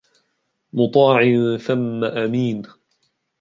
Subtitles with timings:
[0.73, 1.21] مطاع
[1.57, 2.61] ثم أمين